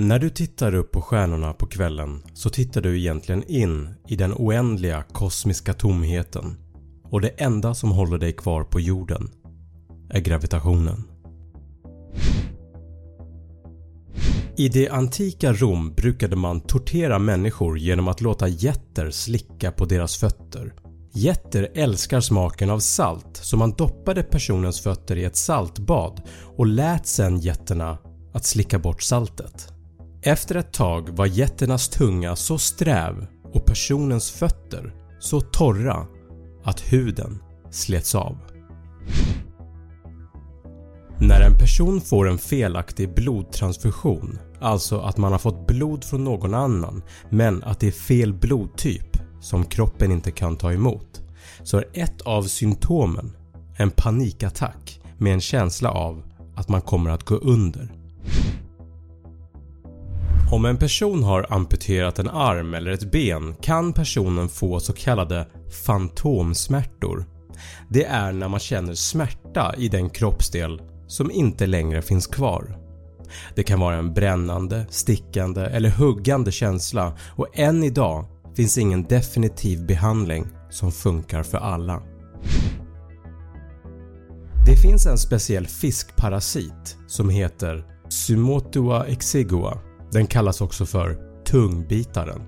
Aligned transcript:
När 0.00 0.18
du 0.18 0.30
tittar 0.30 0.74
upp 0.74 0.92
på 0.92 1.02
stjärnorna 1.02 1.52
på 1.52 1.66
kvällen 1.66 2.22
så 2.34 2.50
tittar 2.50 2.80
du 2.80 2.98
egentligen 2.98 3.44
in 3.44 3.88
i 4.08 4.16
den 4.16 4.34
oändliga 4.36 5.02
kosmiska 5.02 5.74
tomheten 5.74 6.56
och 7.04 7.20
det 7.20 7.28
enda 7.28 7.74
som 7.74 7.90
håller 7.90 8.18
dig 8.18 8.32
kvar 8.32 8.64
på 8.64 8.80
jorden 8.80 9.30
är 10.10 10.20
gravitationen. 10.20 11.04
I 14.56 14.68
det 14.68 14.88
antika 14.88 15.52
Rom 15.52 15.94
brukade 15.94 16.36
man 16.36 16.60
tortera 16.60 17.18
människor 17.18 17.78
genom 17.78 18.08
att 18.08 18.20
låta 18.20 18.48
getter 18.48 19.10
slicka 19.10 19.72
på 19.72 19.84
deras 19.84 20.16
fötter. 20.16 20.74
Getter 21.12 21.68
älskar 21.74 22.20
smaken 22.20 22.70
av 22.70 22.78
salt 22.78 23.36
så 23.36 23.56
man 23.56 23.72
doppade 23.72 24.22
personens 24.22 24.80
fötter 24.80 25.16
i 25.16 25.24
ett 25.24 25.36
saltbad 25.36 26.22
och 26.56 26.66
lät 26.66 27.06
sedan 27.06 27.38
getterna 27.38 27.98
att 28.32 28.44
slicka 28.44 28.78
bort 28.78 29.02
saltet. 29.02 29.72
Efter 30.22 30.54
ett 30.54 30.72
tag 30.72 31.08
var 31.08 31.26
getternas 31.26 31.88
tunga 31.88 32.36
så 32.36 32.58
sträv 32.58 33.26
och 33.52 33.66
personens 33.66 34.30
fötter 34.30 34.94
så 35.20 35.40
torra 35.40 36.06
att 36.64 36.92
huden 36.92 37.42
slets 37.70 38.14
av. 38.14 38.38
När 41.20 41.40
en 41.40 41.58
person 41.58 42.00
får 42.00 42.28
en 42.28 42.38
felaktig 42.38 43.14
blodtransfusion, 43.14 44.38
alltså 44.60 45.00
att 45.00 45.16
man 45.16 45.32
har 45.32 45.38
fått 45.38 45.66
blod 45.66 46.04
från 46.04 46.24
någon 46.24 46.54
annan 46.54 47.02
men 47.30 47.62
att 47.64 47.80
det 47.80 47.86
är 47.86 47.92
fel 47.92 48.32
blodtyp 48.32 49.16
som 49.40 49.64
kroppen 49.64 50.12
inte 50.12 50.30
kan 50.30 50.56
ta 50.56 50.72
emot, 50.72 51.22
så 51.62 51.76
är 51.76 51.84
ett 51.92 52.20
av 52.20 52.42
symptomen 52.42 53.36
en 53.76 53.90
panikattack 53.90 55.00
med 55.18 55.32
en 55.32 55.40
känsla 55.40 55.90
av 55.90 56.22
att 56.56 56.68
man 56.68 56.82
kommer 56.82 57.10
att 57.10 57.24
gå 57.24 57.34
under. 57.34 57.99
Om 60.50 60.64
en 60.64 60.76
person 60.76 61.22
har 61.22 61.46
amputerat 61.50 62.18
en 62.18 62.28
arm 62.28 62.74
eller 62.74 62.90
ett 62.90 63.12
ben 63.12 63.54
kan 63.60 63.92
personen 63.92 64.48
få 64.48 64.80
så 64.80 64.92
kallade 64.92 65.46
fantomsmärtor. 65.86 67.24
Det 67.88 68.04
är 68.04 68.32
när 68.32 68.48
man 68.48 68.60
känner 68.60 68.94
smärta 68.94 69.74
i 69.78 69.88
den 69.88 70.10
kroppsdel 70.10 70.82
som 71.06 71.30
inte 71.30 71.66
längre 71.66 72.02
finns 72.02 72.26
kvar. 72.26 72.78
Det 73.54 73.62
kan 73.62 73.80
vara 73.80 73.96
en 73.96 74.14
brännande, 74.14 74.86
stickande 74.90 75.60
eller 75.60 75.90
huggande 75.90 76.52
känsla 76.52 77.16
och 77.36 77.58
än 77.58 77.84
idag 77.84 78.24
finns 78.56 78.78
ingen 78.78 79.04
definitiv 79.04 79.86
behandling 79.86 80.46
som 80.70 80.92
funkar 80.92 81.42
för 81.42 81.58
alla. 81.58 82.02
Det 84.66 84.76
finns 84.76 85.06
en 85.06 85.18
speciell 85.18 85.66
fiskparasit 85.66 86.96
som 87.06 87.28
heter 87.28 87.84
Sumotua 88.08 89.06
exigua. 89.06 89.89
Den 90.12 90.26
kallas 90.26 90.60
också 90.60 90.86
för 90.86 91.18
tungbitaren. 91.44 92.42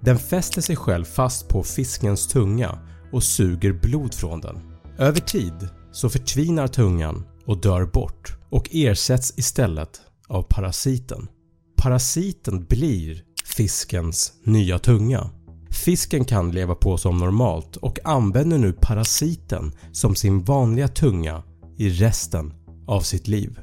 Den 0.00 0.18
fäster 0.18 0.60
sig 0.60 0.76
själv 0.76 1.04
fast 1.04 1.48
på 1.48 1.62
fiskens 1.62 2.26
tunga 2.26 2.78
och 3.12 3.22
suger 3.22 3.72
blod 3.72 4.14
från 4.14 4.40
den. 4.40 4.58
Över 4.98 5.20
tid 5.20 5.68
så 5.92 6.10
förtvinar 6.10 6.68
tungan 6.68 7.24
och 7.46 7.60
dör 7.60 7.84
bort 7.84 8.36
och 8.50 8.68
ersätts 8.72 9.38
istället 9.38 10.00
av 10.28 10.42
parasiten. 10.42 11.28
Parasiten 11.76 12.64
blir 12.64 13.22
fiskens 13.44 14.32
nya 14.44 14.78
tunga. 14.78 15.30
Fisken 15.70 16.24
kan 16.24 16.50
leva 16.50 16.74
på 16.74 16.98
som 16.98 17.18
normalt 17.18 17.76
och 17.76 17.98
använder 18.04 18.58
nu 18.58 18.72
parasiten 18.72 19.72
som 19.92 20.14
sin 20.14 20.44
vanliga 20.44 20.88
tunga 20.88 21.42
i 21.76 21.90
resten 21.90 22.54
av 22.86 23.00
sitt 23.00 23.28
liv. 23.28 23.60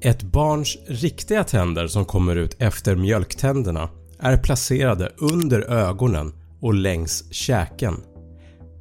Ett 0.00 0.22
barns 0.22 0.78
riktiga 0.86 1.44
tänder 1.44 1.86
som 1.86 2.04
kommer 2.04 2.36
ut 2.36 2.56
efter 2.58 2.96
mjölktänderna 2.96 3.88
är 4.18 4.36
placerade 4.36 5.12
under 5.16 5.60
ögonen 5.60 6.32
och 6.60 6.74
längs 6.74 7.32
käken. 7.32 7.94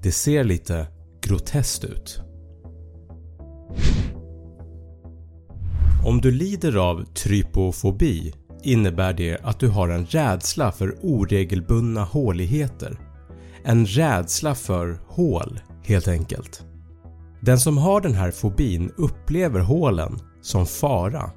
Det 0.01 0.11
ser 0.11 0.43
lite 0.43 0.87
groteskt 1.21 1.83
ut. 1.83 2.21
Om 6.05 6.21
du 6.21 6.31
lider 6.31 6.75
av 6.75 7.05
trypofobi 7.05 8.33
innebär 8.63 9.13
det 9.13 9.37
att 9.43 9.59
du 9.59 9.67
har 9.67 9.89
en 9.89 10.05
rädsla 10.05 10.71
för 10.71 10.95
oregelbundna 11.01 12.03
håligheter. 12.03 12.99
En 13.63 13.85
rädsla 13.85 14.55
för 14.55 14.99
hål 15.07 15.59
helt 15.83 16.07
enkelt. 16.07 16.65
Den 17.41 17.59
som 17.59 17.77
har 17.77 18.01
den 18.01 18.13
här 18.13 18.31
fobin 18.31 18.91
upplever 18.97 19.59
hålen 19.59 20.19
som 20.41 20.65
fara. 20.65 21.31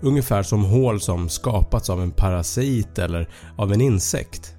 Ungefär 0.00 0.42
som 0.42 0.64
hål 0.64 1.00
som 1.00 1.28
skapats 1.28 1.90
av 1.90 2.02
en 2.02 2.10
parasit 2.10 2.98
eller 2.98 3.28
av 3.56 3.72
en 3.72 3.80
insekt. 3.80 4.54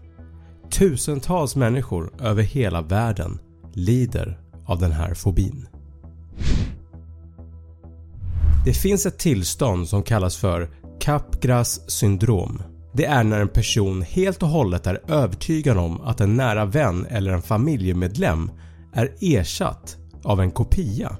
Tusentals 0.71 1.55
människor 1.55 2.11
över 2.19 2.43
hela 2.43 2.81
världen 2.81 3.39
lider 3.73 4.39
av 4.65 4.79
den 4.79 4.91
här 4.91 5.13
fobin. 5.13 5.67
Det 8.65 8.73
finns 8.73 9.05
ett 9.05 9.19
tillstånd 9.19 9.87
som 9.87 10.03
kallas 10.03 10.37
för 10.37 10.69
Capgras 10.99 11.91
syndrom. 11.91 12.61
Det 12.93 13.05
är 13.05 13.23
när 13.23 13.39
en 13.39 13.47
person 13.47 14.01
helt 14.01 14.43
och 14.43 14.49
hållet 14.49 14.87
är 14.87 15.01
övertygad 15.07 15.77
om 15.77 16.01
att 16.01 16.21
en 16.21 16.35
nära 16.35 16.65
vän 16.65 17.05
eller 17.09 17.31
en 17.31 17.41
familjemedlem 17.41 18.51
är 18.93 19.13
ersatt 19.21 19.97
av 20.23 20.41
en 20.41 20.51
kopia. 20.51 21.17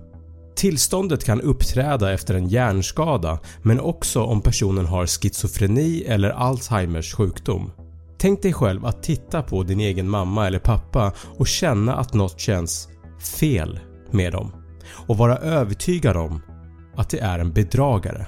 Tillståndet 0.62 1.24
kan 1.24 1.42
uppträda 1.42 2.14
efter 2.14 2.36
en 2.36 2.48
hjärnskada 2.48 3.40
men 3.62 3.80
också 3.80 4.24
om 4.24 4.42
personen 4.42 4.86
har 4.86 5.06
schizofreni 5.08 6.04
eller 6.04 6.30
Alzheimers 6.30 7.14
sjukdom. 7.14 7.72
Tänk 8.18 8.42
dig 8.42 8.54
själv 8.54 8.86
att 8.86 9.04
titta 9.04 9.42
på 9.44 9.64
din 9.64 9.80
egen 9.80 10.10
mamma 10.10 10.48
eller 10.48 10.60
pappa 10.60 11.14
och 11.38 11.48
känna 11.48 11.96
att 11.96 12.14
något 12.14 12.40
känns 12.40 12.90
fel 13.40 13.80
med 14.12 14.34
dem 14.34 14.52
och 15.08 15.18
vara 15.18 15.38
övertygad 15.38 16.18
om 16.18 16.42
att 16.96 17.10
det 17.10 17.20
är 17.20 17.40
en 17.40 17.54
bedragare. 17.54 18.28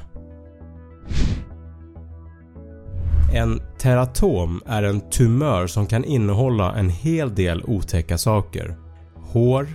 En 3.33 3.61
teratom 3.77 4.61
är 4.65 4.83
en 4.83 5.09
tumör 5.09 5.67
som 5.67 5.87
kan 5.87 6.05
innehålla 6.05 6.75
en 6.75 6.89
hel 6.89 7.35
del 7.35 7.63
otäcka 7.63 8.17
saker. 8.17 8.77
Hår, 9.15 9.67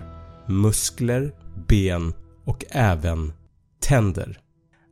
muskler, 0.46 1.32
ben 1.68 2.12
och 2.48 2.64
även 2.70 3.32
tänder. 3.80 4.40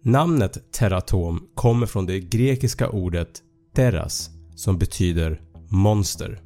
Namnet 0.03 0.73
teratom 0.73 1.49
kommer 1.55 1.87
från 1.87 2.07
det 2.07 2.21
grekiska 2.21 2.89
ordet 2.89 3.29
teras 3.75 4.31
som 4.55 4.79
betyder 4.79 5.41
monster. 5.69 6.41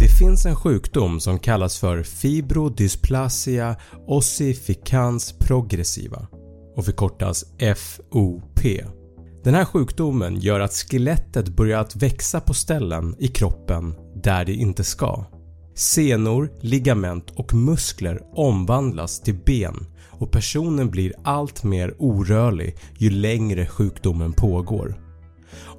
Det 0.00 0.08
finns 0.18 0.46
en 0.46 0.56
sjukdom 0.56 1.20
som 1.20 1.38
kallas 1.38 1.78
för 1.78 2.02
fibrodysplasia 2.02 3.76
ossificans 4.06 5.32
progressiva 5.38 6.26
och 6.76 6.84
förkortas 6.84 7.44
FOP. 7.76 8.60
Den 9.44 9.54
här 9.54 9.64
sjukdomen 9.64 10.40
gör 10.40 10.60
att 10.60 10.72
skelettet 10.72 11.48
börjar 11.48 11.80
att 11.80 11.96
växa 11.96 12.40
på 12.40 12.54
ställen 12.54 13.16
i 13.18 13.28
kroppen 13.28 13.94
där 14.22 14.44
det 14.44 14.54
inte 14.54 14.84
ska. 14.84 15.24
Senor, 15.74 16.50
ligament 16.60 17.30
och 17.30 17.54
muskler 17.54 18.22
omvandlas 18.34 19.20
till 19.20 19.38
ben 19.46 19.86
och 20.10 20.30
personen 20.30 20.90
blir 20.90 21.12
allt 21.24 21.64
mer 21.64 21.94
orörlig 21.98 22.76
ju 22.98 23.10
längre 23.10 23.66
sjukdomen 23.66 24.32
pågår. 24.32 24.94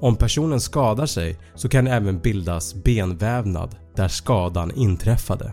Om 0.00 0.16
personen 0.16 0.60
skadar 0.60 1.06
sig 1.06 1.38
så 1.54 1.68
kan 1.68 1.84
det 1.84 1.90
även 1.90 2.18
bildas 2.18 2.74
benvävnad 2.74 3.76
där 3.96 4.08
skadan 4.08 4.72
inträffade. 4.74 5.52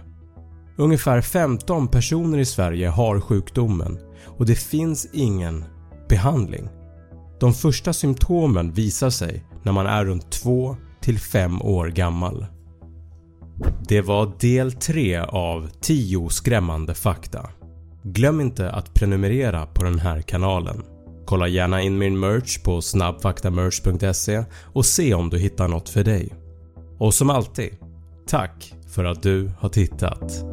Ungefär 0.77 1.21
15 1.21 1.87
personer 1.87 2.37
i 2.37 2.45
Sverige 2.45 2.87
har 2.87 3.19
sjukdomen 3.19 3.99
och 4.37 4.45
det 4.45 4.55
finns 4.55 5.07
ingen 5.13 5.65
behandling. 6.09 6.69
De 7.39 7.53
första 7.53 7.93
symptomen 7.93 8.71
visar 8.71 9.09
sig 9.09 9.43
när 9.63 9.71
man 9.71 9.85
är 9.85 10.05
runt 10.05 10.31
2 10.31 10.77
5 11.31 11.61
år 11.61 11.87
gammal. 11.87 12.45
Det 13.87 14.01
var 14.01 14.31
del 14.39 14.71
3 14.71 15.19
av 15.19 15.69
10 15.81 16.29
skrämmande 16.29 16.93
fakta. 16.93 17.49
Glöm 18.03 18.41
inte 18.41 18.71
att 18.71 18.93
prenumerera 18.93 19.65
på 19.65 19.83
den 19.83 19.99
här 19.99 20.21
kanalen. 20.21 20.83
Kolla 21.25 21.47
gärna 21.47 21.81
in 21.81 21.97
min 21.97 22.19
merch 22.19 22.63
på 22.63 22.81
snabbfaktamerch.se 22.81 24.43
och 24.73 24.85
se 24.85 25.13
om 25.13 25.29
du 25.29 25.37
hittar 25.37 25.67
något 25.67 25.89
för 25.89 26.03
dig. 26.03 26.33
Och 26.97 27.13
som 27.13 27.29
alltid, 27.29 27.77
tack 28.27 28.73
för 28.87 29.05
att 29.05 29.23
du 29.23 29.51
har 29.59 29.69
tittat. 29.69 30.52